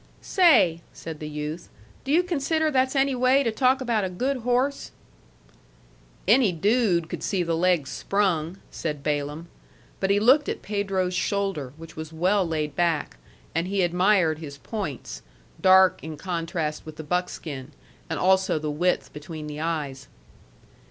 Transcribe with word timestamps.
"Say," 0.23 0.81
said 0.93 1.19
the 1.19 1.29
youth, 1.29 1.69
"do 2.03 2.11
you 2.11 2.23
consider 2.23 2.71
that's 2.71 2.95
any 2.95 3.13
way 3.13 3.43
to 3.43 3.51
talk 3.51 3.81
about 3.81 4.03
a 4.03 4.09
good 4.09 4.37
horse?" 4.37 4.89
"Any 6.27 6.51
dude 6.51 7.07
could 7.07 7.21
see 7.21 7.43
the 7.43 7.55
leg's 7.55 7.91
sprung," 7.91 8.57
said 8.71 9.03
Balaam. 9.03 9.47
But 9.99 10.09
he 10.09 10.19
looked 10.19 10.49
at 10.49 10.63
Pedro's 10.63 11.13
shoulder, 11.13 11.73
which 11.77 11.95
was 11.95 12.11
well 12.11 12.47
laid 12.47 12.75
back; 12.75 13.17
and 13.53 13.67
he 13.67 13.83
admired 13.83 14.39
his 14.39 14.57
points, 14.57 15.21
dark 15.61 16.03
in 16.03 16.17
contrast 16.17 16.83
with 16.83 16.95
the 16.95 17.03
buckskin, 17.03 17.71
and 18.09 18.17
also 18.17 18.57
the 18.57 18.71
width 18.71 19.13
between 19.13 19.45
the 19.45 19.59
eyes. 19.59 20.07